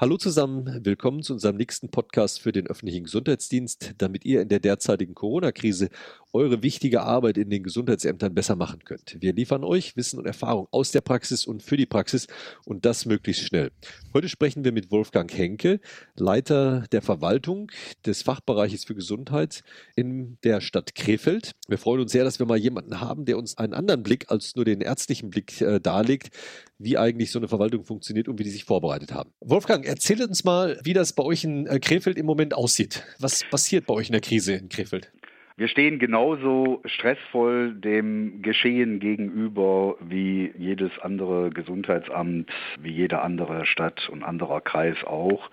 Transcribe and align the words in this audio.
Hallo 0.00 0.16
zusammen, 0.16 0.80
willkommen 0.82 1.22
zu 1.22 1.34
unserem 1.34 1.58
nächsten 1.58 1.90
Podcast 1.90 2.40
für 2.40 2.52
den 2.52 2.66
öffentlichen 2.66 3.04
Gesundheitsdienst, 3.04 3.96
damit 3.98 4.24
ihr 4.24 4.40
in 4.40 4.48
der 4.48 4.58
derzeitigen 4.58 5.12
Corona-Krise 5.12 5.90
eure 6.32 6.62
wichtige 6.62 7.02
Arbeit 7.02 7.36
in 7.36 7.50
den 7.50 7.62
Gesundheitsämtern 7.62 8.34
besser 8.34 8.56
machen 8.56 8.82
könnt. 8.82 9.18
Wir 9.20 9.34
liefern 9.34 9.62
euch 9.62 9.98
Wissen 9.98 10.18
und 10.18 10.24
Erfahrung 10.24 10.68
aus 10.70 10.90
der 10.90 11.02
Praxis 11.02 11.44
und 11.44 11.62
für 11.62 11.76
die 11.76 11.84
Praxis 11.84 12.28
und 12.64 12.86
das 12.86 13.04
möglichst 13.04 13.42
schnell. 13.42 13.72
Heute 14.14 14.30
sprechen 14.30 14.64
wir 14.64 14.72
mit 14.72 14.90
Wolfgang 14.90 15.30
Henke, 15.36 15.80
Leiter 16.16 16.86
der 16.92 17.02
Verwaltung 17.02 17.70
des 18.06 18.22
Fachbereiches 18.22 18.86
für 18.86 18.94
Gesundheit 18.94 19.62
in 19.96 20.38
der 20.44 20.62
Stadt 20.62 20.94
Krefeld. 20.94 21.52
Wir 21.68 21.76
freuen 21.76 22.00
uns 22.00 22.12
sehr, 22.12 22.24
dass 22.24 22.38
wir 22.38 22.46
mal 22.46 22.56
jemanden 22.56 23.02
haben, 23.02 23.26
der 23.26 23.36
uns 23.36 23.58
einen 23.58 23.74
anderen 23.74 24.02
Blick 24.02 24.30
als 24.30 24.56
nur 24.56 24.64
den 24.64 24.80
ärztlichen 24.80 25.28
Blick 25.28 25.60
äh, 25.60 25.78
darlegt, 25.78 26.30
wie 26.78 26.96
eigentlich 26.96 27.30
so 27.30 27.38
eine 27.38 27.48
Verwaltung 27.48 27.84
funktioniert 27.84 28.28
und 28.28 28.38
wie 28.38 28.44
die 28.44 28.50
sich 28.50 28.64
vorbereitet 28.64 29.12
haben. 29.12 29.30
Wolfgang, 29.40 29.89
erzähl 29.90 30.22
uns 30.22 30.44
mal, 30.44 30.78
wie 30.84 30.92
das 30.92 31.12
bei 31.12 31.22
euch 31.22 31.44
in 31.44 31.66
äh, 31.66 31.78
Krefeld 31.80 32.16
im 32.16 32.26
Moment 32.26 32.54
aussieht. 32.54 33.04
Was 33.18 33.44
passiert 33.50 33.86
bei 33.86 33.94
euch 33.94 34.08
in 34.08 34.12
der 34.12 34.20
Krise 34.20 34.54
in 34.54 34.68
Krefeld? 34.68 35.10
Wir 35.56 35.68
stehen 35.68 35.98
genauso 35.98 36.80
stressvoll 36.86 37.74
dem 37.74 38.40
Geschehen 38.40 38.98
gegenüber 38.98 39.96
wie 40.00 40.52
jedes 40.56 40.90
andere 41.02 41.50
Gesundheitsamt, 41.50 42.50
wie 42.80 42.92
jede 42.92 43.20
andere 43.20 43.66
Stadt 43.66 44.08
und 44.08 44.22
anderer 44.22 44.62
Kreis 44.62 44.96
auch. 45.04 45.50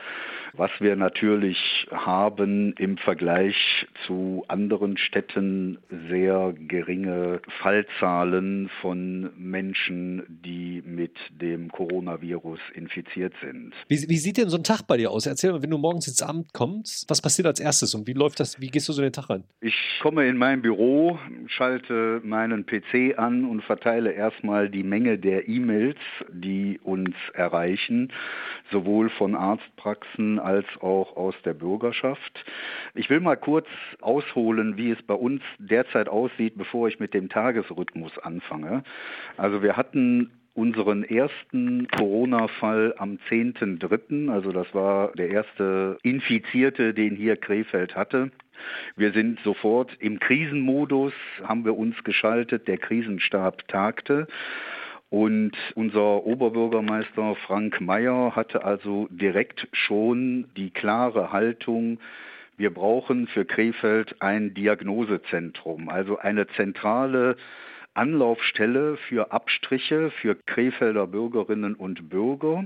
Was 0.58 0.72
wir 0.80 0.96
natürlich 0.96 1.58
haben 1.92 2.74
im 2.80 2.98
Vergleich 2.98 3.56
zu 4.08 4.44
anderen 4.48 4.98
Städten 4.98 5.78
sehr 6.10 6.56
geringe 6.68 7.42
Fallzahlen 7.62 8.68
von 8.82 9.30
Menschen, 9.38 10.24
die 10.28 10.82
mit 10.84 11.16
dem 11.30 11.72
Coronavirus 11.72 12.60
infiziert 12.74 13.34
sind. 13.40 13.74
Wie, 13.88 14.09
wie 14.09 14.18
sieht 14.18 14.38
denn 14.38 14.50
so 14.50 14.58
ein 14.58 14.64
Tag 14.64 14.81
bei 14.88 14.98
dir 14.98 15.12
aus? 15.12 15.28
Erzähl 15.28 15.52
mal, 15.52 15.62
wenn 15.62 15.70
du 15.70 15.78
morgens 15.78 16.08
ins 16.08 16.23
Amt 16.23 16.54
kommst, 16.54 17.08
was 17.08 17.22
passiert 17.22 17.46
als 17.46 17.59
erstes 17.59 17.94
und 17.94 18.08
wie 18.08 18.14
läuft 18.14 18.40
das, 18.40 18.59
wie 18.59 18.72
gehst 18.72 18.90
du 18.90 18.94
so 18.94 19.03
den 19.03 19.14
Tag 19.14 19.30
rein? 19.30 19.44
Ich 19.62 19.76
komme 20.02 20.28
in 20.28 20.38
mein 20.38 20.64
Büro, 20.64 21.20
schalte 21.46 22.20
meinen 22.24 22.66
PC 22.66 23.20
an 23.20 23.46
und 23.46 23.62
verteile 23.64 24.12
erstmal 24.12 24.70
die 24.72 24.84
Menge 24.84 25.20
der 25.20 25.48
E-Mails, 25.48 26.00
die 26.31 26.80
uns 26.84 27.16
erreichen, 27.34 28.12
sowohl 28.72 29.12
von 29.12 29.36
Arztpraxen 29.36 30.40
als 30.48 30.66
auch 30.80 31.17
aus 31.17 31.36
der 31.44 31.53
Bürgerschaft. 31.53 32.45
Ich 32.95 33.09
will 33.09 33.20
mal 33.20 33.36
kurz 33.36 33.67
ausholen, 34.00 34.78
wie 34.78 34.92
es 34.92 35.02
bei 35.03 35.14
uns 35.14 35.42
derzeit 35.59 36.08
aussieht, 36.08 36.53
bevor 36.58 36.88
ich 36.88 37.02
mit 37.02 37.14
dem 37.14 37.28
Tagesrhythmus 37.28 38.17
anfange. 38.20 38.84
Also 39.36 39.62
wir 39.62 39.75
hatten 39.75 40.31
unseren 40.53 41.03
ersten 41.03 41.88
Corona-Fall 41.90 42.95
am 42.98 43.20
10.3., 43.30 44.31
also 44.31 44.53
das 44.53 44.73
war 44.73 45.12
der 45.18 45.30
erste 45.30 45.98
Infizierte, 46.02 46.94
den 46.94 47.18
hier 47.18 47.36
Krefeld 47.36 47.95
hatte. 47.95 48.31
Wir 48.95 49.12
sind 49.12 49.40
sofort 49.42 49.92
im 50.00 50.18
Krisenmodus, 50.20 51.14
haben 51.44 51.66
wir 51.66 51.78
uns 51.78 52.02
geschaltet, 52.06 52.70
der 52.70 52.78
Krisenstab 52.78 53.68
tagte. 53.68 54.28
Und 55.09 55.53
unser 55.75 56.25
Oberbürgermeister 56.25 57.36
Frank 57.47 57.80
Mayer 57.80 58.36
hatte 58.36 58.66
also 58.66 59.08
direkt 59.09 59.67
schon 59.72 60.47
die 60.58 60.69
klare 60.69 61.31
Haltung, 61.31 62.00
wir 62.58 62.73
brauchen 62.73 63.28
für 63.28 63.45
Krefeld 63.45 64.19
ein 64.19 64.55
Diagnosezentrum, 64.55 65.89
also 65.89 66.17
eine 66.17 66.47
zentrale 66.47 67.38
Anlaufstelle 67.94 68.97
für 68.97 69.31
Abstriche 69.31 70.11
für 70.22 70.35
Krefelder 70.35 71.08
Bürgerinnen 71.08 71.75
und 71.75 72.09
Bürger, 72.09 72.66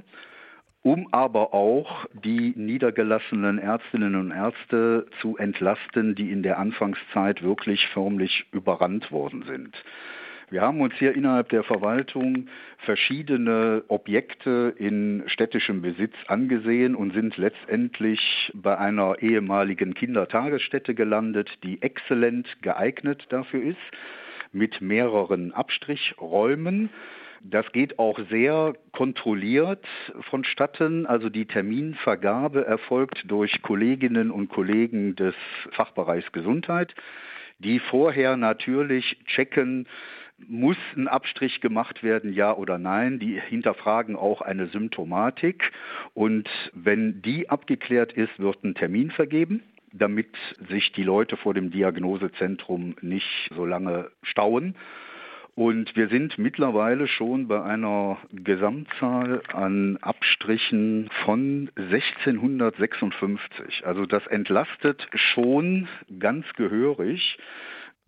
um 0.82 1.10
aber 1.12 1.54
auch 1.54 2.06
die 2.14 2.54
niedergelassenen 2.56 3.60
Ärztinnen 3.60 4.16
und 4.16 4.32
Ärzte 4.32 5.08
zu 5.20 5.38
entlasten, 5.38 6.16
die 6.16 6.32
in 6.32 6.42
der 6.42 6.58
Anfangszeit 6.58 7.44
wirklich 7.44 7.86
förmlich 7.90 8.46
überrannt 8.52 9.12
worden 9.12 9.44
sind. 9.44 9.76
Wir 10.52 10.64
haben 10.64 10.82
uns 10.82 10.94
hier 10.96 11.16
innerhalb 11.16 11.48
der 11.48 11.64
Verwaltung 11.64 12.50
verschiedene 12.80 13.86
Objekte 13.88 14.74
in 14.78 15.24
städtischem 15.28 15.82
Besitz 15.82 16.14
angesehen 16.28 16.94
und 16.94 17.14
sind 17.14 17.38
letztendlich 17.38 18.52
bei 18.54 18.78
einer 18.78 19.16
ehemaligen 19.22 19.94
Kindertagesstätte 19.94 20.94
gelandet, 20.94 21.50
die 21.64 21.82
exzellent 21.82 22.50
geeignet 22.62 23.28
dafür 23.30 23.64
ist, 23.64 23.78
mit 24.52 24.82
mehreren 24.82 25.54
Abstrichräumen. 25.54 26.90
Das 27.40 27.72
geht 27.72 27.98
auch 27.98 28.20
sehr 28.30 28.74
kontrolliert 28.92 29.88
vonstatten. 30.30 31.06
Also 31.06 31.30
die 31.30 31.46
Terminvergabe 31.46 32.66
erfolgt 32.66 33.24
durch 33.32 33.62
Kolleginnen 33.62 34.30
und 34.30 34.50
Kollegen 34.50 35.16
des 35.16 35.34
Fachbereichs 35.72 36.34
Gesundheit, 36.34 36.94
die 37.60 37.80
vorher 37.80 38.36
natürlich 38.36 39.18
checken, 39.28 39.88
muss 40.48 40.78
ein 40.96 41.08
Abstrich 41.08 41.62
gemacht 41.62 42.04
werden, 42.04 42.34
ja 42.34 42.56
oder 42.56 42.78
nein? 42.78 43.20
Die 43.20 43.40
hinterfragen 43.40 44.16
auch 44.16 44.42
eine 44.42 44.68
Symptomatik. 44.68 45.72
Und 46.14 46.50
wenn 46.74 47.22
die 47.22 47.50
abgeklärt 47.50 48.14
ist, 48.14 48.40
wird 48.40 48.64
ein 48.64 48.76
Termin 48.76 49.12
vergeben 49.12 49.64
damit 49.94 50.30
sich 50.70 50.94
die 50.94 51.04
Leute 51.04 51.38
vor 51.38 51.54
dem 51.54 51.70
Diagnosezentrum 51.72 52.96
nicht 53.02 53.28
so 53.54 53.66
lange 53.66 54.10
stauen. 54.24 54.76
Und 55.54 55.98
wir 55.98 56.08
sind 56.08 56.38
mittlerweile 56.38 57.08
schon 57.08 57.50
bei 57.50 57.62
einer 57.62 58.18
Gesamtzahl 58.32 59.42
an 59.52 59.98
Abstrichen 60.02 61.10
von 61.26 61.70
1656. 61.76 63.86
Also 63.86 64.06
das 64.06 64.26
entlastet 64.28 65.10
schon 65.14 65.90
ganz 66.20 66.46
ganz 66.54 67.38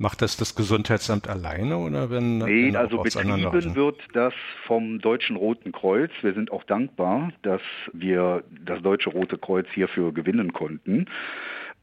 Macht 0.03 0.22
das 0.22 0.36
das 0.36 0.53
Gesundheitsamt 0.53 1.30
alleine 1.30 1.78
oder 1.78 2.09
wenn? 2.09 2.40
Nee, 2.40 2.68
wenn 2.68 2.75
also 2.75 3.02
betrieben 3.03 3.74
wird 3.74 4.02
das 4.12 4.34
vom 4.68 5.00
Deutschen 5.00 5.38
Roten 5.38 5.72
Kreuz. 5.72 6.12
Wir 6.22 6.34
sind 6.34 6.52
auch 6.52 6.66
dankbar, 6.66 7.31
dass 7.41 7.62
wir 7.94 8.44
das 8.66 8.81
Deutsche 8.81 9.12
Rote 9.12 9.38
Kreuz 9.38 9.66
hierfür 9.74 10.14
gewinnen 10.14 10.52
konnten. 10.52 11.06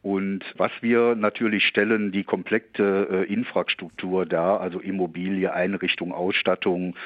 Und 0.03 0.45
was 0.57 0.73
wir 0.81 1.15
natürlich 1.15 1.67
stellen, 1.67 2.11
die 2.11 2.25
komplette 2.25 3.27
äh, 3.29 3.33
Infrastruktur 3.33 4.25
da, 4.25 4.57
also 4.57 4.81
Immobilie, 4.81 5.53
Einrichtung, 5.53 6.13
Ausstattung, 6.13 6.97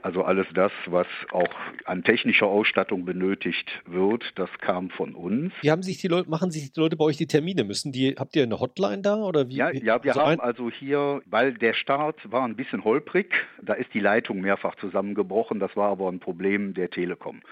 also 0.00 0.22
alles 0.22 0.46
das, 0.54 0.72
was 0.86 1.06
auch 1.30 1.54
an 1.84 2.04
technischer 2.04 2.46
Ausstattung 2.46 3.04
benötigt 3.04 3.68
wird, 3.84 4.24
das 4.36 4.48
kam 4.60 4.88
von 4.88 5.14
uns. 5.14 5.52
Wie 5.60 5.70
haben 5.70 5.82
sich 5.82 5.98
die 5.98 6.08
Leute, 6.08 6.30
machen 6.30 6.50
sich 6.50 6.72
die 6.72 6.80
Leute 6.80 6.96
bei 6.96 7.04
euch 7.04 7.18
die 7.18 7.26
Termine? 7.26 7.64
Müssen 7.64 7.92
die, 7.92 8.14
habt 8.18 8.34
ihr 8.34 8.44
eine 8.44 8.58
Hotline 8.58 9.02
da 9.02 9.16
oder 9.16 9.48
wie? 9.50 9.56
Ja, 9.56 9.70
ja 9.70 10.02
wir 10.02 10.12
also 10.12 10.26
haben 10.26 10.40
also 10.40 10.70
hier, 10.70 11.20
weil 11.26 11.52
der 11.52 11.74
Start 11.74 12.16
war 12.30 12.44
ein 12.46 12.56
bisschen 12.56 12.82
holprig, 12.82 13.34
da 13.60 13.74
ist 13.74 13.92
die 13.92 14.00
Leitung 14.00 14.40
mehrfach 14.40 14.74
zusammengebrochen, 14.76 15.60
das 15.60 15.76
war 15.76 15.90
aber 15.90 16.08
ein 16.10 16.20
Problem 16.20 16.72
der 16.72 16.88
Telekom. 16.88 17.42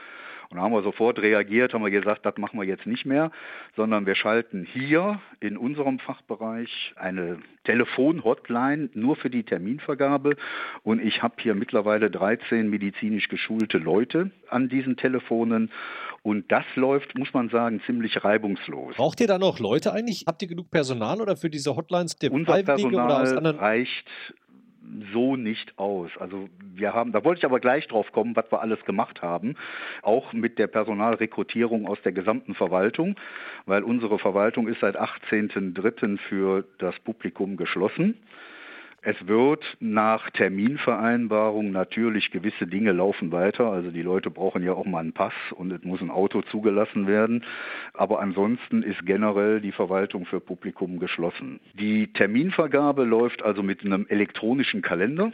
Und 0.51 0.59
da 0.59 0.63
haben 0.63 0.73
wir 0.73 0.83
sofort 0.83 1.19
reagiert, 1.19 1.75
haben 1.75 1.85
wir 1.85 1.91
gesagt, 1.91 2.25
das 2.25 2.37
machen 2.37 2.59
wir 2.59 2.67
jetzt 2.67 2.87
nicht 2.87 3.05
mehr, 3.05 3.31
sondern 3.75 4.07
wir 4.07 4.15
schalten 4.15 4.67
hier 4.73 5.21
in 5.41 5.57
unserem 5.57 5.99
Fachbereich 5.99 6.95
eine 6.97 7.39
Telefon-Hotline 7.65 8.91
nur 8.95 9.17
für 9.17 9.31
die 9.31 9.43
Terminvergabe. 9.43 10.37
Und 10.83 11.03
ich 11.03 11.23
habe 11.23 11.35
hier 11.39 11.55
mittlerweile 11.55 12.11
13 12.11 12.69
medizinisch 12.71 13.29
geschulte 13.29 13.79
Leute 13.79 14.31
an 14.49 14.69
diesen 14.69 14.97
Telefonen. 14.97 15.71
Und 16.23 16.51
das 16.51 16.65
läuft, 16.75 17.17
muss 17.17 17.33
man 17.35 17.51
sagen, 17.51 17.81
ziemlich 17.87 18.25
reibungslos. 18.25 18.97
Braucht 18.97 19.21
ihr 19.21 19.29
da 19.29 19.39
noch 19.39 19.61
Leute 19.61 19.93
eigentlich? 19.93 20.25
Habt 20.27 20.43
ihr 20.43 20.49
genug 20.49 20.71
Personal 20.71 21.21
oder 21.21 21.37
für 21.37 21.51
diese 21.51 21.77
Hotlines 21.77 22.17
der 22.17 22.33
Unser 22.33 22.63
Personal 22.63 23.51
reicht 23.57 24.09
so 25.13 25.37
nicht 25.37 25.79
aus. 25.79 26.11
Also 26.19 26.49
wir 26.75 26.95
haben, 26.95 27.13
da 27.13 27.25
wollte 27.25 27.41
ich 27.41 27.45
aber 27.45 27.61
gleich 27.61 27.87
drauf 27.89 28.11
kommen, 28.13 28.37
was 28.37 28.51
wir 28.51 28.61
alles 28.61 28.85
gemacht 28.85 29.23
haben, 29.23 29.57
auch 30.03 30.33
mit 30.33 30.59
der 30.59 30.67
Personalrekrutierung 30.67 31.87
aus 31.87 32.01
der 32.03 32.13
gesamten 32.13 32.55
Verwaltung, 32.55 33.17
weil 33.67 33.83
unsere 33.83 34.19
Verwaltung 34.19 34.69
ist 34.69 34.81
seit 34.81 34.99
18.03. 34.99 36.19
für 36.19 36.65
das 36.79 36.99
Publikum 37.01 37.57
geschlossen. 37.57 38.17
Es 39.09 39.29
wird 39.29 39.65
nach 39.79 40.31
Terminvereinbarung 40.31 41.71
natürlich 41.71 42.33
gewisse 42.33 42.67
Dinge 42.67 42.91
laufen 42.91 43.31
weiter. 43.31 43.71
Also 43.71 43.93
die 43.93 44.03
Leute 44.03 44.33
brauchen 44.33 44.65
ja 44.65 44.73
auch 44.73 44.85
mal 44.85 44.99
einen 44.99 45.13
Pass 45.13 45.33
und 45.55 45.71
es 45.71 45.85
muss 45.85 46.01
ein 46.01 46.11
Auto 46.11 46.43
zugelassen 46.43 47.07
werden. 47.07 47.45
Aber 47.95 48.19
ansonsten 48.19 48.83
ist 48.83 49.07
generell 49.07 49.61
die 49.61 49.71
Verwaltung 49.71 50.27
für 50.27 50.41
Publikum 50.41 50.99
geschlossen. 50.99 51.61
Die 51.75 52.13
Terminvergabe 52.15 53.05
läuft 53.05 53.45
also 53.45 53.63
mit 53.63 53.85
einem 53.85 54.07
elektronischen 54.09 54.83
Kalender. 54.83 55.31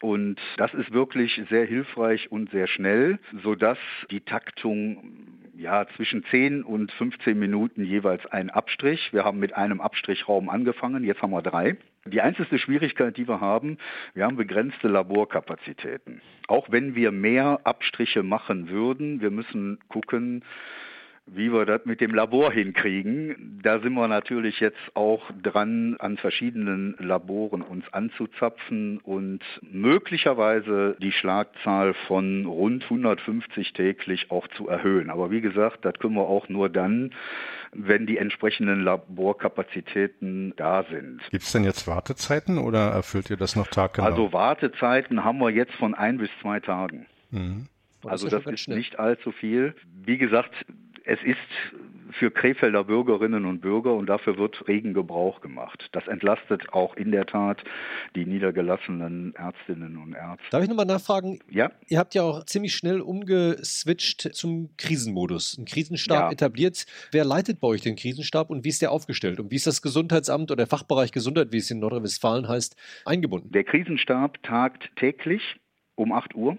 Und 0.00 0.40
das 0.56 0.72
ist 0.72 0.94
wirklich 0.94 1.38
sehr 1.50 1.66
hilfreich 1.66 2.32
und 2.32 2.50
sehr 2.50 2.66
schnell, 2.66 3.18
sodass 3.42 3.76
die 4.10 4.20
Taktung 4.20 5.28
ja, 5.54 5.86
zwischen 5.96 6.24
10 6.30 6.62
und 6.62 6.90
15 6.92 7.38
Minuten 7.38 7.84
jeweils 7.84 8.24
ein 8.24 8.48
Abstrich. 8.48 9.12
Wir 9.12 9.26
haben 9.26 9.38
mit 9.38 9.54
einem 9.54 9.82
Abstrichraum 9.82 10.48
angefangen, 10.48 11.04
jetzt 11.04 11.20
haben 11.20 11.32
wir 11.32 11.42
drei. 11.42 11.76
Die 12.04 12.20
einzige 12.20 12.58
Schwierigkeit, 12.58 13.16
die 13.16 13.28
wir 13.28 13.40
haben, 13.40 13.78
wir 14.14 14.24
haben 14.24 14.36
begrenzte 14.36 14.88
Laborkapazitäten. 14.88 16.20
Auch 16.48 16.70
wenn 16.70 16.96
wir 16.96 17.12
mehr 17.12 17.60
Abstriche 17.62 18.24
machen 18.24 18.68
würden, 18.68 19.20
wir 19.20 19.30
müssen 19.30 19.78
gucken, 19.88 20.44
wie 21.26 21.52
wir 21.52 21.64
das 21.66 21.84
mit 21.84 22.00
dem 22.00 22.14
Labor 22.14 22.52
hinkriegen, 22.52 23.60
da 23.62 23.78
sind 23.78 23.94
wir 23.94 24.08
natürlich 24.08 24.58
jetzt 24.60 24.80
auch 24.94 25.22
dran, 25.42 25.96
an 25.98 26.16
verschiedenen 26.16 26.96
Laboren 26.98 27.62
uns 27.62 27.84
anzuzapfen 27.92 28.98
und 28.98 29.40
möglicherweise 29.62 30.96
die 31.00 31.12
Schlagzahl 31.12 31.94
von 32.06 32.44
rund 32.46 32.84
150 32.84 33.72
täglich 33.72 34.30
auch 34.30 34.48
zu 34.48 34.68
erhöhen. 34.68 35.10
Aber 35.10 35.30
wie 35.30 35.40
gesagt, 35.40 35.84
das 35.84 35.94
können 35.94 36.14
wir 36.14 36.28
auch 36.28 36.48
nur 36.48 36.68
dann, 36.68 37.12
wenn 37.72 38.06
die 38.06 38.18
entsprechenden 38.18 38.82
Laborkapazitäten 38.82 40.54
da 40.56 40.84
sind. 40.90 41.20
Gibt 41.30 41.44
es 41.44 41.52
denn 41.52 41.64
jetzt 41.64 41.86
Wartezeiten 41.86 42.58
oder 42.58 42.90
erfüllt 42.90 43.30
ihr 43.30 43.36
das 43.36 43.54
noch 43.54 43.68
taggenau? 43.68 44.08
Also 44.08 44.32
Wartezeiten 44.32 45.24
haben 45.24 45.38
wir 45.38 45.50
jetzt 45.50 45.72
von 45.74 45.94
ein 45.94 46.18
bis 46.18 46.30
zwei 46.40 46.60
Tagen. 46.60 47.06
Mhm. 47.30 47.68
Also 48.04 48.28
das 48.28 48.44
ist 48.46 48.68
nicht 48.68 48.98
allzu 48.98 49.30
viel. 49.30 49.74
Wie 50.04 50.18
gesagt, 50.18 50.52
es 51.04 51.18
ist 51.24 51.38
für 52.12 52.30
Krefelder 52.30 52.84
Bürgerinnen 52.84 53.46
und 53.46 53.60
Bürger 53.60 53.94
und 53.94 54.06
dafür 54.06 54.36
wird 54.36 54.68
regen 54.68 54.94
Gebrauch 54.94 55.40
gemacht. 55.40 55.88
Das 55.92 56.06
entlastet 56.06 56.72
auch 56.72 56.94
in 56.96 57.10
der 57.10 57.26
Tat 57.26 57.62
die 58.14 58.26
niedergelassenen 58.26 59.34
Ärztinnen 59.34 59.96
und 59.96 60.14
Ärzte. 60.14 60.44
Darf 60.50 60.62
ich 60.62 60.68
nochmal 60.68 60.86
nachfragen? 60.86 61.38
Ja. 61.50 61.70
Ihr 61.88 61.98
habt 61.98 62.14
ja 62.14 62.22
auch 62.22 62.44
ziemlich 62.44 62.74
schnell 62.74 63.00
umgeswitcht 63.00 64.34
zum 64.34 64.70
Krisenmodus, 64.76 65.56
einen 65.56 65.66
Krisenstab 65.66 66.24
ja. 66.24 66.32
etabliert. 66.32 66.86
Wer 67.12 67.24
leitet 67.24 67.60
bei 67.60 67.68
euch 67.68 67.80
den 67.80 67.96
Krisenstab 67.96 68.50
und 68.50 68.64
wie 68.64 68.68
ist 68.68 68.82
der 68.82 68.92
aufgestellt? 68.92 69.40
Und 69.40 69.50
wie 69.50 69.56
ist 69.56 69.66
das 69.66 69.82
Gesundheitsamt 69.82 70.50
oder 70.50 70.56
der 70.56 70.66
Fachbereich 70.66 71.12
Gesundheit, 71.12 71.52
wie 71.52 71.58
es 71.58 71.70
in 71.70 71.78
Nordrhein-Westfalen 71.80 72.48
heißt, 72.48 72.76
eingebunden? 73.06 73.50
Der 73.52 73.64
Krisenstab 73.64 74.42
tagt 74.42 74.90
täglich 74.96 75.56
um 75.94 76.12
8 76.12 76.34
Uhr. 76.34 76.58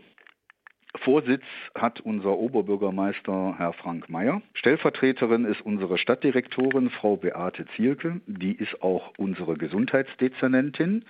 Vorsitz 0.98 1.44
hat 1.76 2.02
unser 2.02 2.38
Oberbürgermeister 2.38 3.56
Herr 3.58 3.74
Frank 3.74 4.10
Mayer. 4.10 4.42
Stellvertreterin 4.54 5.46
ist 5.46 5.62
unsere 5.62 5.98
Stadtdirektorin 5.98 6.90
Frau 6.90 7.18
Beate 7.18 7.66
Zielke. 7.76 8.22
Die 8.28 8.54
ist 8.54 8.82
auch 8.82 9.14
unsere 9.18 9.56
Gesundheitsdezernentin. 9.56 11.06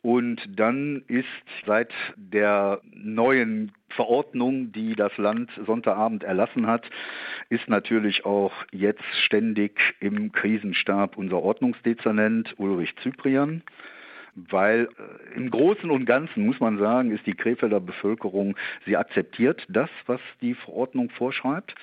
Und 0.00 0.40
dann 0.56 1.02
ist 1.08 1.26
seit 1.66 1.92
der 2.16 2.80
neuen 2.92 3.72
Verordnung, 3.90 4.70
die 4.70 4.94
das 4.94 5.16
Land 5.16 5.50
Sonntagabend 5.66 6.22
erlassen 6.22 6.68
hat, 6.68 6.88
ist 7.48 7.68
natürlich 7.68 8.24
auch 8.24 8.52
jetzt 8.70 9.02
ständig 9.24 9.80
im 9.98 10.30
Krisenstab 10.30 11.18
unser 11.18 11.42
Ordnungsdezernent 11.42 12.54
Ulrich 12.58 12.94
Zyprian 13.02 13.62
weil 14.50 14.88
äh, 14.98 15.36
im 15.36 15.50
Großen 15.50 15.90
und 15.90 16.06
Ganzen 16.06 16.46
muss 16.46 16.60
man 16.60 16.78
sagen, 16.78 17.10
ist 17.10 17.26
die 17.26 17.34
Krefelder 17.34 17.80
Bevölkerung, 17.80 18.56
sie 18.86 18.96
akzeptiert 18.96 19.64
das, 19.68 19.90
was 20.06 20.20
die 20.40 20.54
Verordnung 20.54 21.10
vorschreibt. 21.10 21.74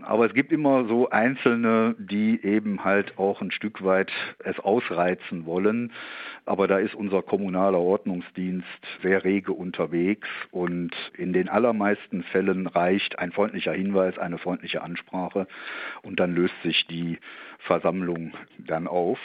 Aber 0.00 0.24
es 0.24 0.32
gibt 0.32 0.52
immer 0.52 0.86
so 0.86 1.10
Einzelne, 1.10 1.94
die 1.98 2.42
eben 2.42 2.82
halt 2.82 3.18
auch 3.18 3.42
ein 3.42 3.50
Stück 3.50 3.84
weit 3.84 4.10
es 4.38 4.58
ausreizen 4.58 5.44
wollen. 5.44 5.92
Aber 6.46 6.66
da 6.66 6.78
ist 6.78 6.94
unser 6.94 7.22
kommunaler 7.22 7.78
Ordnungsdienst 7.78 8.66
sehr 9.02 9.22
rege 9.22 9.52
unterwegs 9.52 10.28
und 10.50 10.94
in 11.16 11.34
den 11.34 11.50
allermeisten 11.50 12.22
Fällen 12.22 12.66
reicht 12.66 13.18
ein 13.18 13.32
freundlicher 13.32 13.72
Hinweis, 13.72 14.16
eine 14.18 14.38
freundliche 14.38 14.82
Ansprache 14.82 15.46
und 16.00 16.18
dann 16.18 16.34
löst 16.34 16.54
sich 16.62 16.86
die 16.86 17.18
Versammlung 17.58 18.32
dann 18.58 18.88
auf. 18.88 19.18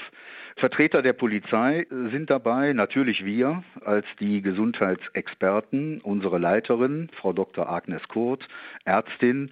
Vertreter 0.58 1.04
der 1.04 1.14
Polizei 1.14 1.86
sind 2.12 2.32
dabei, 2.32 2.74
natürlich 2.74 3.24
wir 3.24 3.64
als 3.86 4.08
die 4.20 4.42
Gesundheitsexperten, 4.42 6.02
unsere 6.02 6.40
Leiterin, 6.40 7.10
Frau 7.14 7.32
Dr. 7.32 7.70
Agnes 7.70 8.02
Kurt, 8.08 8.48
Ärztin, 8.84 9.52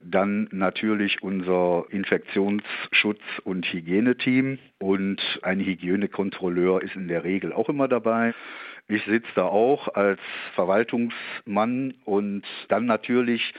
dann 0.00 0.48
natürlich 0.50 1.22
unser 1.22 1.84
Infektionsschutz- 1.90 3.38
und 3.44 3.64
Hygieneteam 3.72 4.58
und 4.80 5.22
ein 5.42 5.60
Hygienekontrolleur 5.60 6.82
ist 6.82 6.96
in 6.96 7.06
der 7.06 7.22
Regel 7.22 7.52
auch 7.52 7.68
immer 7.68 7.86
dabei. 7.86 8.34
Ich 8.90 9.04
sitze 9.04 9.28
da 9.36 9.44
auch 9.44 9.86
als 9.94 10.18
Verwaltungsmann 10.56 11.94
und 12.04 12.42
dann 12.68 12.86
natürlich 12.86 13.54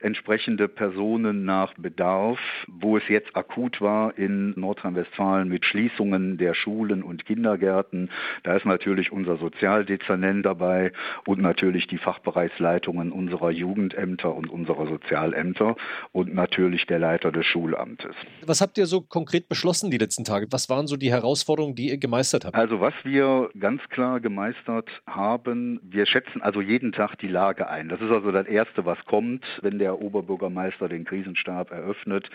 entsprechende 0.00 0.68
Personen 0.68 1.44
nach 1.44 1.74
Bedarf, 1.74 2.38
wo 2.68 2.96
es 2.96 3.02
jetzt 3.08 3.34
akut 3.34 3.80
war 3.80 4.16
in 4.16 4.54
Nordrhein-Westfalen 4.56 5.48
mit 5.48 5.64
Schließungen 5.64 6.38
der 6.38 6.54
Schulen 6.54 7.02
und 7.02 7.26
Kindergärten. 7.26 8.10
Da 8.44 8.54
ist 8.54 8.64
natürlich 8.64 9.10
unser 9.10 9.38
Sozialdezernent 9.38 10.46
dabei 10.46 10.92
und 11.26 11.40
natürlich 11.40 11.88
die 11.88 11.98
Fachbereichsleitungen 11.98 13.10
unserer 13.10 13.50
Jugendämter 13.50 14.36
und 14.36 14.48
unserer 14.48 14.86
Sozialämter 14.86 15.74
und 16.12 16.32
natürlich 16.32 16.86
der 16.86 17.00
Leiter 17.00 17.32
des 17.32 17.44
Schulamtes. 17.46 18.14
Was 18.46 18.60
habt 18.60 18.78
ihr 18.78 18.86
so 18.86 19.00
konkret 19.00 19.48
beschlossen 19.48 19.90
die 19.90 19.98
letzten 19.98 20.22
Tage? 20.22 20.46
Was 20.50 20.68
waren 20.68 20.86
so 20.86 20.96
die 20.96 21.10
Herausforderungen, 21.10 21.74
die 21.74 21.88
ihr 21.88 21.98
gemeistert 21.98 22.44
habt? 22.44 22.54
Also 22.54 22.80
was 22.80 22.94
wir 23.02 23.50
ganz 23.58 23.82
klar 23.88 24.20
gemeistert 24.20 24.75
vereinbart 24.76 25.02
haben, 25.06 25.80
wir 25.82 26.06
schätzen 26.06 26.42
also 26.42 26.60
jeden 26.60 26.92
Tag 26.92 27.16
die 27.16 27.28
Lage 27.28 27.68
ein. 27.68 27.88
Das 27.88 28.00
ist 28.00 28.10
also 28.10 28.30
das 28.32 28.46
Erste, 28.46 28.84
was 28.84 28.98
kommt, 29.06 29.44
wenn 29.62 29.78
der 29.78 30.00
Oberbürgermeister 30.00 30.88
den 30.88 31.04
Krisenstab 31.04 31.70
eröffnet. 31.70 32.28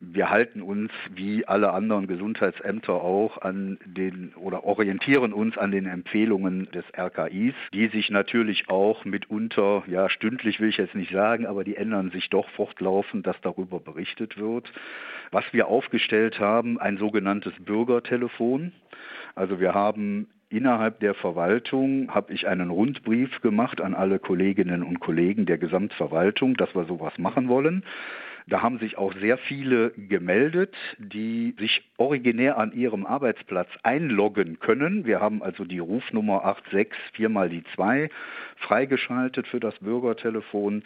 Wir 0.00 0.30
halten 0.30 0.62
uns 0.62 0.90
wie 1.14 1.46
alle 1.46 1.72
anderen 1.72 2.06
Gesundheitsämter 2.06 2.94
auch 2.94 3.38
an 3.38 3.78
den 3.84 4.32
oder 4.36 4.64
orientieren 4.64 5.32
uns 5.32 5.56
an 5.58 5.70
den 5.70 5.86
Empfehlungen 5.86 6.70
des 6.72 6.84
RKIs, 6.96 7.54
die 7.72 7.88
sich 7.88 8.10
natürlich 8.10 8.68
auch 8.68 9.04
mitunter, 9.04 9.82
ja 9.86 10.08
stündlich 10.08 10.60
will 10.60 10.68
ich 10.68 10.78
jetzt 10.78 10.94
nicht 10.94 11.12
sagen, 11.12 11.46
aber 11.46 11.64
die 11.64 11.76
ändern 11.76 12.10
sich 12.10 12.30
doch 12.30 12.48
fortlaufend, 12.50 13.26
dass 13.26 13.40
darüber 13.42 13.80
berichtet 13.80 14.38
wird. 14.38 14.70
Was 15.30 15.44
wir 15.52 15.68
aufgestellt 15.68 16.38
haben, 16.40 16.78
ein 16.78 16.96
sogenanntes 16.96 17.52
Bürgertelefon. 17.60 18.72
Also 19.34 19.60
wir 19.60 19.74
haben 19.74 20.26
Innerhalb 20.50 21.00
der 21.00 21.12
Verwaltung 21.12 22.14
habe 22.14 22.32
ich 22.32 22.48
einen 22.48 22.70
Rundbrief 22.70 23.42
gemacht 23.42 23.82
an 23.82 23.94
alle 23.94 24.18
Kolleginnen 24.18 24.82
und 24.82 24.98
Kollegen 24.98 25.44
der 25.44 25.58
Gesamtverwaltung, 25.58 26.56
dass 26.56 26.74
wir 26.74 26.86
sowas 26.86 27.18
machen 27.18 27.48
wollen. 27.48 27.84
Da 28.48 28.62
haben 28.62 28.78
sich 28.78 28.96
auch 28.96 29.12
sehr 29.12 29.36
viele 29.36 29.90
gemeldet, 29.90 30.74
die 30.98 31.54
sich 31.58 31.82
originär 31.98 32.56
an 32.56 32.72
ihrem 32.72 33.04
Arbeitsplatz 33.04 33.68
einloggen 33.82 34.58
können. 34.58 35.04
Wir 35.04 35.20
haben 35.20 35.42
also 35.42 35.66
die 35.66 35.80
Rufnummer 35.80 36.42
86 36.42 36.88
4 37.12 37.28
mal 37.28 37.50
die 37.50 37.62
2 37.74 38.08
freigeschaltet 38.56 39.46
für 39.46 39.60
das 39.60 39.78
Bürgertelefon. 39.80 40.82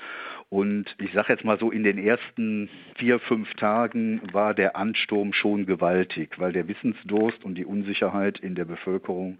Und 0.50 0.87
ich 0.99 1.12
sage 1.12 1.33
jetzt 1.35 1.45
mal 1.45 1.59
so, 1.59 1.71
in 1.71 1.85
den 1.85 1.99
ersten 1.99 2.69
vier, 2.97 3.21
fünf 3.21 3.54
Tagen 3.54 4.21
war 4.33 4.54
der 4.54 4.76
Ansturm 4.76 5.33
schon 5.33 5.64
gewaltig, 5.64 6.40
weil 6.40 6.52
der 6.52 6.66
Wissensdurst 6.66 7.45
und 7.45 7.54
die 7.54 7.64
Unsicherheit 7.64 8.40
in 8.40 8.57
der 8.57 8.64
Bevölkerung 8.64 9.38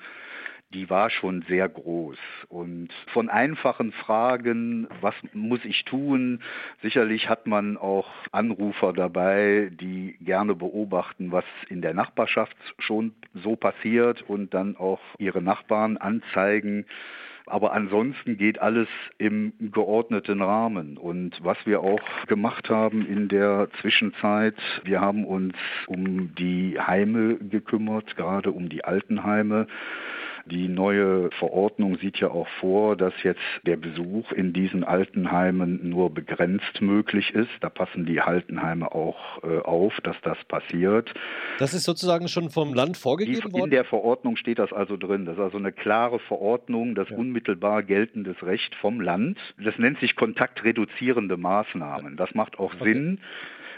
die 0.73 0.91
war 0.91 1.11
schon 1.11 1.43
sehr 1.49 1.69
groß. 1.69 2.19
Und 2.49 2.89
von 3.13 3.29
einfachen 3.29 3.93
Fragen, 3.93 4.89
was 5.01 5.15
muss 5.33 5.65
ich 5.65 5.85
tun? 5.85 6.41
Sicherlich 6.83 7.29
hat 7.29 7.47
man 7.47 7.77
auch 7.77 8.09
Anrufer 8.33 8.93
dabei, 8.93 9.71
die 9.73 10.17
gerne 10.21 10.55
beobachten, 10.55 11.33
was 11.33 11.45
in 11.69 11.83
der 11.83 11.95
Nachbarschaft 11.95 12.57
schon 12.79 13.15
so 13.35 13.57
passiert 13.57 14.23
und 14.23 14.55
dann 14.55 14.77
auch 14.77 15.01
ihre 15.19 15.43
Nachbarn 15.43 15.97
anzeigen. 15.97 16.87
Aber 17.47 17.73
ansonsten 17.73 18.37
geht 18.37 18.61
alles 18.61 18.89
im 19.19 19.53
geordneten 19.59 20.43
Rahmen. 20.43 20.97
Und 20.97 21.43
was 21.43 21.59
wir 21.67 21.81
auch 21.81 22.01
gemacht 22.29 22.71
haben 22.71 23.05
in 23.07 23.29
der 23.29 23.69
Zwischenzeit, 23.81 24.55
wir 24.85 25.01
haben 25.01 25.25
uns 25.25 25.55
um 25.87 26.35
die 26.37 26.79
Heime 26.79 27.37
gekümmert, 27.37 28.17
gerade 28.17 28.53
um 28.53 28.69
die 28.69 28.85
Altenheime. 28.85 29.67
Die 30.47 30.69
neue 30.69 31.31
Verordnung 31.39 31.99
sieht 31.99 32.19
ja 32.19 32.31
auch 32.31 32.49
vor, 32.61 32.97
dass 32.97 33.13
jetzt 33.23 33.41
der 33.65 33.77
Besuch 33.77 34.33
in 34.33 34.53
diesen 34.53 34.83
Altenheimen 34.85 35.89
nur 35.89 36.11
begrenzt 36.11 36.81
möglich 36.81 37.35
ist. 37.35 37.51
Da 37.61 37.69
passen 37.71 38.07
die 38.07 38.21
Altenheime 38.21 38.93
auch 38.93 39.43
äh, 39.45 39.59
auf, 39.61 39.95
dass 40.03 40.17
das 40.23 40.39
passiert. 40.49 41.13
Das 41.59 41.75
ist 41.75 41.85
sozusagen 41.85 42.29
schon 42.29 42.51
vom 42.51 42.75
Land 42.75 42.97
vorgegeben 42.97 43.47
in 43.47 43.53
worden? 43.53 43.65
In 43.65 43.71
der 43.71 43.85
Verordnung 43.85 44.37
steht 44.37 44.59
das 44.59 44.73
also 44.73 44.97
drin. 44.97 45.27
Das 45.27 45.37
ist 45.37 45.43
also 45.43 45.59
eine 45.59 45.73
klare 45.73 46.19
Verordnung, 46.19 46.95
das 46.95 47.09
ja. 47.09 47.17
unmittelbar 47.17 47.83
geltendes 47.83 48.43
Recht 48.43 48.75
vom 48.77 49.01
Land. 49.01 49.39
Das 49.63 49.79
nennt 49.79 50.01
sich 50.01 50.17
kontaktreduzierende 50.17 51.37
Maßnahmen. 51.37 52.17
Das 52.17 52.35
macht 52.35 52.59
auch 52.59 52.75
okay. 52.75 52.93
Sinn 52.93 53.21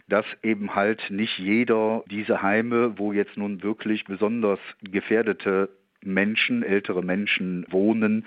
dass 0.07 0.27
eben 0.43 0.75
halt 0.75 1.11
nicht 1.11 1.39
jeder 1.39 2.05
diese 2.11 2.43
Heime, 2.43 2.99
wo 2.99 3.13
jetzt 3.13 3.39
nun 3.39 3.63
wirklich 3.63 4.05
besonders 4.05 4.59
gefährdete 4.83 5.71
Menschen, 6.07 6.63
ältere 6.63 7.03
Menschen 7.03 7.67
wohnen, 7.71 8.27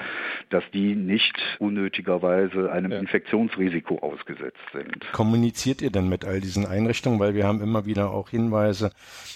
dass 0.50 0.63
die 0.74 0.96
nicht 0.96 1.38
unnötigerweise 1.60 2.72
einem 2.72 2.91
ja. 2.91 3.00
Infektionsrisiko 3.00 4.00
ausgesetzt 4.00 4.57
sind. 4.74 5.12
Kommuniziert 5.12 5.81
ihr 5.81 5.91
denn 5.91 6.10
mit 6.10 6.25
all 6.25 6.41
diesen 6.41 6.65
Einrichtungen? 6.65 7.19
Weil 7.19 7.34
wir 7.34 7.46
haben 7.46 7.62
immer 7.62 7.86
wieder 7.86 8.12
auch 8.12 8.29
Hinweise, 8.29 8.91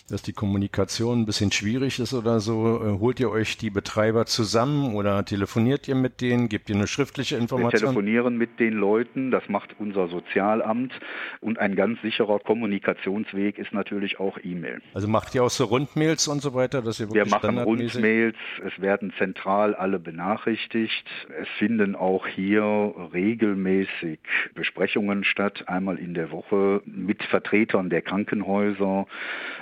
dass 0.09 0.21
die 0.21 0.33
Kommunikation 0.33 1.21
ein 1.21 1.25
bisschen 1.25 1.51
schwierig 1.51 1.99
ist 1.99 2.13
oder 2.13 2.39
so. 2.39 2.81
Äh, 2.83 2.99
holt 2.99 3.19
ihr 3.19 3.29
euch 3.29 3.57
die 3.57 3.69
Betreiber 3.69 4.25
zusammen 4.25 4.95
oder 4.95 5.23
telefoniert 5.25 5.87
ihr 5.87 5.95
mit 5.95 6.21
denen? 6.21 6.49
Gebt 6.49 6.69
ihr 6.69 6.75
eine 6.75 6.87
schriftliche 6.87 7.37
Information? 7.37 7.71
Wir 7.73 7.79
telefonieren 7.79 8.37
mit 8.37 8.59
den 8.59 8.73
Leuten, 8.73 9.31
das 9.31 9.47
macht 9.49 9.75
unser 9.79 10.07
Sozialamt 10.07 10.93
und 11.39 11.59
ein 11.59 11.75
ganz 11.75 12.01
sicherer 12.01 12.39
Kommunikationsweg 12.39 13.57
ist 13.57 13.73
natürlich 13.73 14.19
auch 14.19 14.37
E-Mail. 14.43 14.81
Also 14.93 15.07
macht 15.07 15.35
ihr 15.35 15.43
auch 15.43 15.49
so 15.49 15.65
Rundmails 15.65 16.27
und 16.27 16.41
so 16.41 16.53
weiter, 16.53 16.81
dass 16.81 16.99
ihr 16.99 17.07
wirklich 17.07 17.25
Wir 17.25 17.29
machen 17.29 17.57
Rundmails, 17.57 18.30
es 18.65 18.81
werden 18.81 19.13
zentral 19.17 19.75
alle 19.75 19.99
benachrichtigt. 19.99 21.05
Es 21.41 21.47
finden 21.57 21.95
auch 21.95 22.27
hier 22.27 22.93
regelmäßig 23.13 24.19
Besprechungen 24.55 25.23
statt, 25.23 25.63
einmal 25.67 25.97
in 25.97 26.13
der 26.13 26.31
Woche 26.31 26.81
mit 26.85 27.23
Vertretern 27.23 27.89
der 27.89 28.01
Krankenhäuser, 28.01 29.07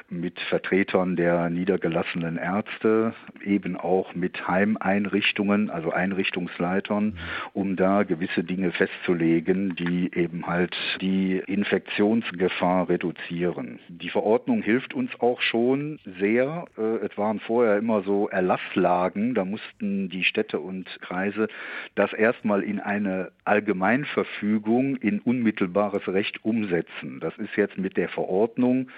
mit 0.09 0.39
Vertretern 0.49 1.15
der 1.15 1.49
niedergelassenen 1.49 2.38
Ärzte, 2.38 3.13
eben 3.43 3.77
auch 3.77 4.15
mit 4.15 4.47
Heimeinrichtungen, 4.47 5.69
also 5.69 5.91
Einrichtungsleitern, 5.91 7.17
um 7.53 7.75
da 7.75 8.03
gewisse 8.03 8.43
Dinge 8.43 8.71
festzulegen, 8.71 9.75
die 9.75 10.11
eben 10.15 10.47
halt 10.47 10.75
die 11.01 11.41
Infektionsgefahr 11.45 12.89
reduzieren. 12.89 13.79
Die 13.88 14.09
Verordnung 14.09 14.61
hilft 14.61 14.93
uns 14.93 15.11
auch 15.19 15.41
schon 15.41 15.99
sehr. 16.19 16.65
Äh, 16.77 17.05
es 17.05 17.17
waren 17.17 17.39
vorher 17.39 17.77
immer 17.77 18.01
so 18.01 18.29
Erlasslagen, 18.59 19.33
da 19.33 19.45
mussten 19.45 20.09
die 20.09 20.23
Städte 20.23 20.59
und 20.59 20.85
Kreise 21.01 21.47
das 21.95 22.13
erstmal 22.13 22.63
in 22.63 22.79
eine 22.79 23.31
Allgemeinverfügung 23.45 24.97
in 24.97 25.19
unmittelbares 25.19 26.07
Recht 26.07 26.43
umsetzen. 26.43 27.19
Das 27.19 27.37
ist 27.37 27.55
jetzt 27.55 27.77
mit 27.77 27.97
der 27.97 28.09
Verordnung 28.09 28.89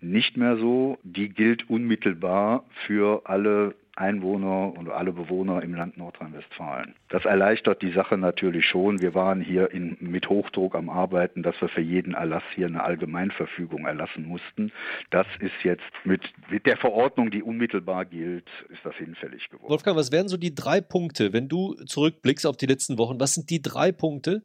nicht 0.00 0.36
mehr 0.36 0.56
so. 0.56 0.98
Die 1.02 1.28
gilt 1.28 1.68
unmittelbar 1.70 2.64
für 2.86 3.22
alle 3.24 3.74
Einwohner 3.96 4.74
und 4.76 4.90
alle 4.90 5.12
Bewohner 5.12 5.62
im 5.62 5.74
Land 5.74 5.96
Nordrhein-Westfalen. 5.96 6.94
Das 7.08 7.24
erleichtert 7.24 7.82
die 7.82 7.92
Sache 7.92 8.18
natürlich 8.18 8.66
schon. 8.66 9.00
Wir 9.00 9.14
waren 9.14 9.40
hier 9.40 9.70
in, 9.70 9.96
mit 10.00 10.28
Hochdruck 10.28 10.74
am 10.74 10.90
Arbeiten, 10.90 11.42
dass 11.42 11.60
wir 11.60 11.68
für 11.68 11.80
jeden 11.80 12.14
Erlass 12.14 12.42
hier 12.54 12.66
eine 12.66 12.84
Allgemeinverfügung 12.84 13.86
erlassen 13.86 14.26
mussten. 14.26 14.70
Das 15.10 15.26
ist 15.40 15.54
jetzt 15.62 15.82
mit, 16.04 16.22
mit 16.50 16.66
der 16.66 16.76
Verordnung, 16.76 17.30
die 17.30 17.42
unmittelbar 17.42 18.04
gilt, 18.04 18.48
ist 18.68 18.84
das 18.84 18.94
hinfällig 18.96 19.48
geworden. 19.48 19.70
Wolfgang, 19.70 19.96
was 19.96 20.12
wären 20.12 20.28
so 20.28 20.36
die 20.36 20.54
drei 20.54 20.80
Punkte, 20.80 21.32
wenn 21.32 21.48
du 21.48 21.74
zurückblickst 21.86 22.46
auf 22.46 22.56
die 22.56 22.66
letzten 22.66 22.98
Wochen? 22.98 23.18
Was 23.18 23.34
sind 23.34 23.48
die 23.48 23.62
drei 23.62 23.92
Punkte, 23.92 24.42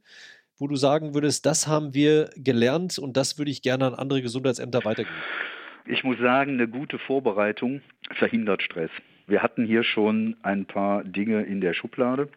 wo 0.57 0.67
du 0.67 0.75
sagen 0.75 1.13
würdest, 1.13 1.45
das 1.45 1.67
haben 1.67 1.93
wir 1.93 2.29
gelernt 2.37 2.97
und 2.99 3.17
das 3.17 3.37
würde 3.37 3.51
ich 3.51 3.61
gerne 3.61 3.85
an 3.87 3.95
andere 3.95 4.21
Gesundheitsämter 4.21 4.85
weitergeben? 4.85 5.15
Ich 5.85 6.03
muss 6.03 6.19
sagen, 6.19 6.53
eine 6.53 6.67
gute 6.67 6.99
Vorbereitung 6.99 7.81
verhindert 8.11 8.61
Stress. 8.61 8.91
Wir 9.31 9.41
hatten 9.41 9.63
hier 9.63 9.83
schon 9.85 10.35
ein 10.43 10.65
paar 10.65 11.05
Dinge 11.05 11.43
in 11.43 11.61
der 11.61 11.73
Schublade. 11.73 12.27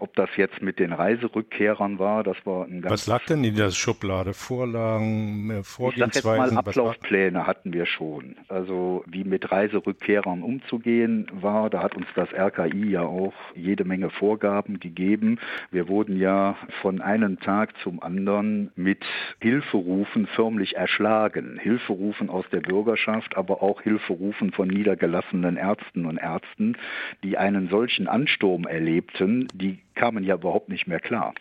Ob 0.00 0.14
das 0.16 0.30
jetzt 0.36 0.62
mit 0.62 0.78
den 0.78 0.92
Reiserückkehrern 0.92 1.98
war, 1.98 2.24
das 2.24 2.36
war 2.44 2.64
ein 2.64 2.80
ganz... 2.80 2.92
Was 2.92 3.06
lag 3.06 3.24
denn 3.26 3.44
in 3.44 3.54
der 3.54 3.70
Schublade? 3.70 4.32
Vorlagen, 4.32 5.62
Vorgehensweisen? 5.62 6.08
Ich 6.08 6.22
sag 6.22 6.44
jetzt 6.46 6.54
mal, 6.54 6.58
Ablaufpläne 6.58 7.46
hatten 7.46 7.74
wir 7.74 7.84
schon. 7.84 8.36
Also 8.48 9.04
wie 9.06 9.24
mit 9.24 9.52
Reiserückkehrern 9.52 10.42
umzugehen 10.42 11.26
war, 11.32 11.68
da 11.68 11.82
hat 11.82 11.96
uns 11.96 12.06
das 12.14 12.32
RKI 12.32 12.90
ja 12.90 13.02
auch 13.02 13.34
jede 13.54 13.84
Menge 13.84 14.08
Vorgaben 14.08 14.80
gegeben. 14.80 15.38
Wir 15.70 15.88
wurden 15.88 16.18
ja 16.18 16.56
von 16.80 17.02
einem 17.02 17.38
Tag 17.40 17.74
zum 17.82 18.02
anderen 18.02 18.72
mit 18.76 19.04
Hilferufen 19.40 20.26
förmlich 20.28 20.76
erschlagen. 20.76 21.58
Hilferufen 21.62 22.30
aus 22.30 22.46
der 22.50 22.60
Bürgerschaft, 22.60 23.36
aber 23.36 23.62
auch 23.62 23.82
Hilferufen 23.82 24.52
von 24.52 24.68
niedergelassenen 24.68 25.56
Ärzten 25.56 26.06
und 26.06 26.16
Ärzten, 26.16 26.76
die 27.22 27.36
einen 27.36 27.68
solchen 27.68 28.08
Ansturm 28.08 28.64
erlebten, 28.64 29.48
die 29.52 29.78
kamen 30.00 30.24
ja 30.24 30.36
überhaupt 30.36 30.70
nicht 30.70 30.86
mehr 30.86 30.98
klar. 30.98 31.34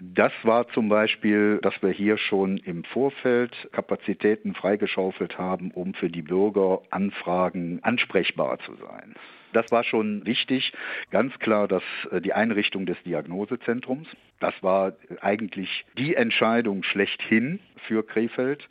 Das 0.00 0.32
war 0.44 0.68
zum 0.68 0.88
Beispiel, 0.88 1.58
dass 1.62 1.74
wir 1.82 1.90
hier 1.90 2.18
schon 2.18 2.58
im 2.58 2.84
Vorfeld 2.84 3.52
Kapazitäten 3.72 4.54
freigeschaufelt 4.54 5.38
haben, 5.38 5.72
um 5.72 5.92
für 5.94 6.08
die 6.08 6.22
Bürger 6.22 6.82
Anfragen 6.90 7.80
ansprechbar 7.82 8.60
zu 8.60 8.76
sein. 8.76 9.14
Das 9.52 9.70
war 9.72 9.82
schon 9.84 10.24
wichtig. 10.24 10.72
Ganz 11.10 11.36
klar, 11.40 11.66
dass 11.66 11.82
äh, 12.10 12.20
die 12.20 12.32
Einrichtung 12.32 12.86
des 12.86 13.00
Diagnosezentrums, 13.04 14.08
das 14.40 14.54
war 14.62 14.92
eigentlich 15.20 15.84
die 15.98 16.14
Entscheidung 16.14 16.82
schlechthin 16.82 17.58
für 17.88 18.04
Krefeld. 18.04 18.68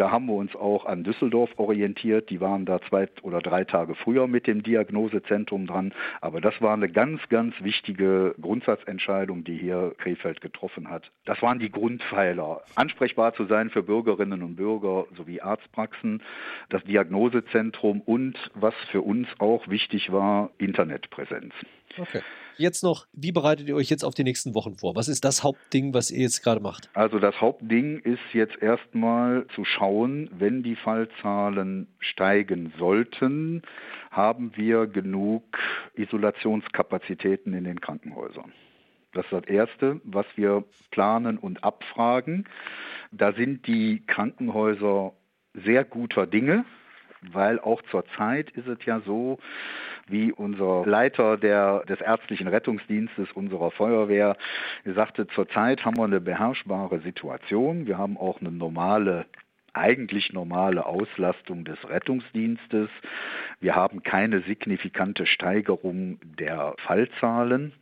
Da 0.00 0.10
haben 0.10 0.24
wir 0.28 0.32
uns 0.32 0.56
auch 0.56 0.86
an 0.86 1.04
Düsseldorf 1.04 1.50
orientiert. 1.58 2.30
Die 2.30 2.40
waren 2.40 2.64
da 2.64 2.80
zwei 2.88 3.06
oder 3.20 3.40
drei 3.40 3.64
Tage 3.64 3.94
früher 3.94 4.28
mit 4.28 4.46
dem 4.46 4.62
Diagnosezentrum 4.62 5.66
dran. 5.66 5.92
Aber 6.22 6.40
das 6.40 6.58
war 6.62 6.72
eine 6.72 6.88
ganz, 6.88 7.20
ganz 7.28 7.54
wichtige 7.60 8.34
Grundsatzentscheidung, 8.40 9.44
die 9.44 9.58
hier 9.58 9.94
Krefeld 9.98 10.40
getroffen 10.40 10.88
hat. 10.88 11.10
Das 11.26 11.42
waren 11.42 11.58
die 11.58 11.70
Grundpfeiler. 11.70 12.62
Ansprechbar 12.76 13.34
zu 13.34 13.44
sein 13.44 13.68
für 13.68 13.82
Bürgerinnen 13.82 14.42
und 14.42 14.56
Bürger 14.56 15.04
sowie 15.18 15.42
Arztpraxen, 15.42 16.22
das 16.70 16.82
Diagnosezentrum 16.84 18.00
und 18.00 18.38
was 18.54 18.74
für 18.90 19.02
uns 19.02 19.28
auch 19.38 19.68
wichtig 19.68 20.10
war, 20.10 20.48
Internetpräsenz. 20.56 21.52
Okay. 21.98 22.22
Jetzt 22.56 22.82
noch, 22.82 23.06
wie 23.12 23.32
bereitet 23.32 23.68
ihr 23.68 23.76
euch 23.76 23.88
jetzt 23.88 24.04
auf 24.04 24.14
die 24.14 24.22
nächsten 24.22 24.54
Wochen 24.54 24.76
vor? 24.76 24.94
Was 24.94 25.08
ist 25.08 25.24
das 25.24 25.42
Hauptding, 25.42 25.94
was 25.94 26.10
ihr 26.10 26.20
jetzt 26.20 26.42
gerade 26.42 26.60
macht? 26.60 26.90
Also 26.92 27.18
das 27.18 27.40
Hauptding 27.40 28.00
ist 28.00 28.20
jetzt 28.34 28.60
erstmal 28.60 29.46
zu 29.54 29.64
schauen, 29.64 30.28
wenn 30.38 30.62
die 30.62 30.76
Fallzahlen 30.76 31.88
steigen 32.00 32.74
sollten, 32.78 33.62
haben 34.10 34.52
wir 34.56 34.86
genug 34.86 35.42
Isolationskapazitäten 35.94 37.54
in 37.54 37.64
den 37.64 37.80
Krankenhäusern. 37.80 38.52
Das 39.12 39.24
ist 39.24 39.32
das 39.32 39.44
Erste, 39.44 40.00
was 40.04 40.26
wir 40.36 40.64
planen 40.90 41.38
und 41.38 41.64
abfragen. 41.64 42.44
Da 43.10 43.32
sind 43.32 43.66
die 43.66 44.04
Krankenhäuser 44.06 45.14
sehr 45.54 45.84
guter 45.84 46.26
Dinge, 46.26 46.64
weil 47.32 47.58
auch 47.58 47.82
zurzeit 47.90 48.50
ist 48.50 48.68
es 48.68 48.84
ja 48.84 49.00
so, 49.00 49.38
wie 50.10 50.32
unser 50.32 50.84
Leiter 50.86 51.36
der, 51.36 51.84
des 51.86 52.00
ärztlichen 52.00 52.48
Rettungsdienstes 52.48 53.30
unserer 53.32 53.70
Feuerwehr 53.70 54.36
sagte, 54.84 55.26
zurzeit 55.28 55.84
haben 55.84 55.96
wir 55.96 56.04
eine 56.04 56.20
beherrschbare 56.20 57.00
Situation. 57.00 57.86
Wir 57.86 57.98
haben 57.98 58.16
auch 58.16 58.40
eine 58.40 58.50
normale 58.50 59.26
eigentlich 59.72 60.32
normale 60.32 60.84
Auslastung 60.84 61.64
des 61.64 61.78
Rettungsdienstes. 61.88 62.88
Wir 63.60 63.76
haben 63.76 64.02
keine 64.02 64.40
signifikante 64.42 65.26
Steigerung 65.26 66.18
der 66.38 66.74
Fallzahlen, 66.78 67.72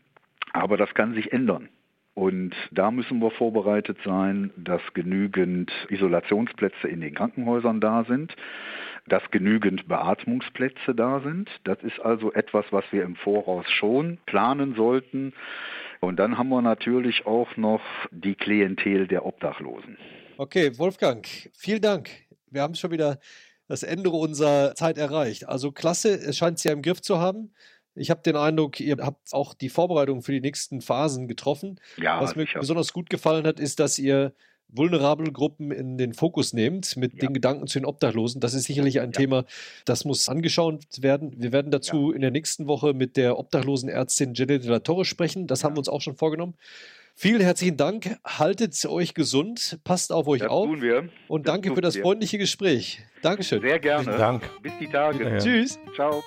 aber 0.53 0.77
das 0.77 0.93
kann 0.95 1.15
sich 1.15 1.33
ändern. 1.33 1.69
Und 2.15 2.55
da 2.73 2.91
müssen 2.91 3.21
wir 3.21 3.31
vorbereitet 3.31 3.97
sein, 4.05 4.51
dass 4.57 4.83
genügend 4.93 5.71
Isolationsplätze 5.89 6.89
in 6.89 7.01
den 7.01 7.15
Krankenhäusern 7.15 7.81
da 7.81 8.05
sind 8.05 8.35
dass 9.09 9.23
genügend 9.31 9.89
Beatmungsplätze 9.89 10.95
da 10.95 11.21
sind. 11.21 11.49
Das 11.65 11.79
ist 11.83 12.01
also 12.01 12.33
etwas, 12.33 12.67
was 12.71 12.85
wir 12.91 13.03
im 13.03 13.17
Voraus 13.17 13.67
schon 13.71 14.19
planen 14.27 14.75
sollten. 14.75 15.33
Und 16.01 16.17
dann 16.19 16.39
haben 16.39 16.49
wir 16.49 16.63
natürlich 16.63 17.27
auch 17.27 17.57
noch 17.57 17.83
die 18.11 18.35
Klientel 18.35 19.09
der 19.09 19.27
Obdachlosen. 19.27 19.99
Okay, 20.37 20.79
Wolfgang, 20.79 21.27
vielen 21.57 21.83
Dank. 21.83 22.11
Wir 22.51 22.63
haben 22.63 22.75
schon 22.75 22.93
wieder 22.93 23.19
das 23.67 23.83
Ende 23.83 24.11
unserer 24.11 24.75
Zeit 24.75 24.97
erreicht. 24.97 25.49
Also 25.49 25.73
klasse, 25.73 26.11
es 26.15 26.39
scheint 26.39 26.59
es 26.59 26.65
ja 26.65 26.73
im 26.73 26.83
Griff 26.83 27.03
zu 27.03 27.19
haben. 27.19 27.53
Ich 27.95 28.11
habe 28.11 28.23
den 28.23 28.37
Eindruck, 28.37 28.79
ihr 28.81 28.97
habt 29.01 29.33
auch 29.33 29.55
die 29.55 29.69
Vorbereitung 29.69 30.23
für 30.23 30.33
die 30.33 30.41
nächsten 30.41 30.81
Phasen 30.81 31.27
getroffen. 31.27 31.81
Ja, 31.97 32.21
Was 32.21 32.37
mir 32.37 32.47
besonders 32.55 32.93
gut 32.93 33.11
gefallen 33.11 33.47
hat, 33.47 33.59
ist, 33.59 33.81
dass 33.81 33.99
ihr 33.99 34.33
vulnerable 34.69 35.33
Gruppen 35.33 35.71
in 35.71 35.99
den 35.99 36.13
Fokus 36.15 36.53
nehmt 36.53 36.97
mit 36.97 37.15
ja. 37.15 37.21
den 37.21 37.35
Gedanken 37.35 37.67
zu 37.67 37.79
den 37.79 37.87
Obdachlosen. 37.87 38.41
Das 38.41 38.55
ist 38.55 38.65
sicherlich 38.65 39.01
ein 39.01 39.13
ja. 39.13 39.19
Thema, 39.19 39.45
das 39.85 40.05
muss 40.05 40.29
angeschaut 40.29 40.85
werden. 41.01 41.35
Wir 41.37 41.53
werden 41.53 41.71
dazu 41.71 42.11
ja. 42.11 42.17
in 42.17 42.21
der 42.21 42.31
nächsten 42.31 42.67
Woche 42.67 42.95
mit 42.95 43.17
der 43.17 43.39
Obdachlosenärztin 43.39 44.35
Jenny 44.35 44.59
de 44.59 44.71
la 44.71 44.81
Torre 44.81 45.05
sprechen. 45.05 45.47
Das 45.47 45.65
haben 45.65 45.75
wir 45.75 45.79
uns 45.79 45.89
auch 45.89 46.01
schon 46.01 46.17
vorgenommen. 46.17 46.55
Vielen 47.15 47.41
herzlichen 47.41 47.77
Dank. 47.77 48.17
Haltet 48.25 48.87
euch 48.87 49.13
gesund, 49.13 49.81
passt 49.83 50.13
auf 50.13 50.29
euch 50.29 50.43
das 50.43 50.51
auf. 50.51 50.67
Tun 50.67 50.83
wir. 50.83 51.09
Und 51.27 51.49
das 51.49 51.55
danke 51.55 51.75
für 51.75 51.81
das 51.81 51.97
wir. 51.97 52.03
freundliche 52.03 52.39
Gespräch. 52.39 53.01
Dankeschön. 53.23 53.61
Sehr 53.61 53.81
gerne. 53.81 54.05
Vielen 54.05 54.19
Dank. 54.19 54.63
Bis 54.63 54.73
die 54.79 54.87
Tage. 54.87 55.39
Tschüss. 55.39 55.81
Ciao. 55.97 56.23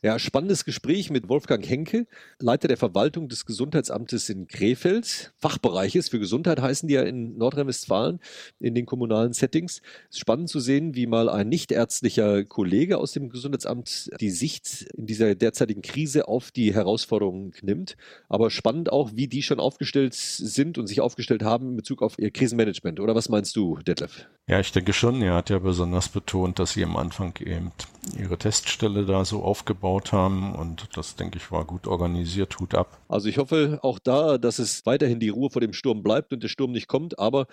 Ja, 0.00 0.20
spannendes 0.20 0.64
Gespräch 0.64 1.10
mit 1.10 1.28
Wolfgang 1.28 1.68
Henke, 1.68 2.06
Leiter 2.38 2.68
der 2.68 2.76
Verwaltung 2.76 3.28
des 3.28 3.46
Gesundheitsamtes 3.46 4.28
in 4.28 4.46
Krefeld. 4.46 5.32
Fachbereiches 5.38 6.08
für 6.08 6.20
Gesundheit 6.20 6.60
heißen 6.60 6.86
die 6.86 6.94
ja 6.94 7.02
in 7.02 7.36
Nordrhein-Westfalen 7.36 8.20
in 8.60 8.76
den 8.76 8.86
kommunalen 8.86 9.32
Settings. 9.32 9.82
Es 10.08 10.16
ist 10.16 10.20
spannend 10.20 10.50
zu 10.50 10.60
sehen, 10.60 10.94
wie 10.94 11.08
mal 11.08 11.28
ein 11.28 11.48
nichtärztlicher 11.48 12.44
Kollege 12.44 12.98
aus 12.98 13.10
dem 13.10 13.28
Gesundheitsamt 13.28 14.10
die 14.20 14.30
Sicht 14.30 14.82
in 14.96 15.06
dieser 15.06 15.34
derzeitigen 15.34 15.82
Krise 15.82 16.28
auf 16.28 16.52
die 16.52 16.72
Herausforderungen 16.72 17.52
nimmt. 17.62 17.96
Aber 18.28 18.50
spannend 18.50 18.92
auch, 18.92 19.10
wie 19.16 19.26
die 19.26 19.42
schon 19.42 19.58
aufgestellt 19.58 20.14
sind 20.14 20.78
und 20.78 20.86
sich 20.86 21.00
aufgestellt 21.00 21.42
haben 21.42 21.70
in 21.70 21.76
Bezug 21.76 22.02
auf 22.02 22.20
ihr 22.20 22.30
Krisenmanagement. 22.30 23.00
Oder 23.00 23.16
was 23.16 23.28
meinst 23.28 23.56
du, 23.56 23.78
Detlef? 23.78 24.28
Ja, 24.48 24.58
ich 24.60 24.72
denke 24.72 24.94
schon. 24.94 25.20
Er 25.20 25.34
hat 25.34 25.50
ja 25.50 25.58
besonders 25.58 26.08
betont, 26.08 26.58
dass 26.58 26.72
sie 26.72 26.82
am 26.82 26.96
Anfang 26.96 27.34
eben 27.40 27.70
ihre 28.18 28.38
Teststelle 28.38 29.04
da 29.04 29.26
so 29.26 29.42
aufgebaut 29.42 30.12
haben 30.12 30.54
und 30.54 30.88
das, 30.96 31.16
denke 31.16 31.36
ich, 31.36 31.52
war 31.52 31.66
gut 31.66 31.86
organisiert. 31.86 32.58
Hut 32.58 32.74
ab. 32.74 32.98
Also 33.08 33.28
ich 33.28 33.36
hoffe 33.36 33.78
auch 33.82 33.98
da, 33.98 34.38
dass 34.38 34.58
es 34.58 34.86
weiterhin 34.86 35.20
die 35.20 35.28
Ruhe 35.28 35.50
vor 35.50 35.60
dem 35.60 35.74
Sturm 35.74 36.02
bleibt 36.02 36.32
und 36.32 36.42
der 36.42 36.48
Sturm 36.48 36.72
nicht 36.72 36.88
kommt, 36.88 37.18
aber 37.18 37.46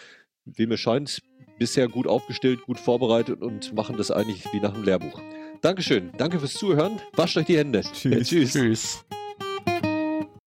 wie 0.45 0.67
mir 0.67 0.77
scheint, 0.77 1.21
bisher 1.59 1.89
gut 1.89 2.07
aufgestellt, 2.07 2.61
gut 2.65 2.79
vorbereitet 2.79 3.41
und 3.41 3.73
machen 3.73 3.97
das 3.97 4.09
eigentlich 4.09 4.45
wie 4.53 4.61
nach 4.61 4.73
dem 4.73 4.83
Lehrbuch. 4.83 5.21
Dankeschön, 5.61 6.11
danke 6.17 6.39
fürs 6.39 6.53
Zuhören. 6.53 7.01
Wascht 7.13 7.35
euch 7.35 7.45
die 7.45 7.57
Hände. 7.57 7.81
Tschüss. 7.81 8.29
Tschüss. 8.29 8.53
Tschüss. 8.53 9.05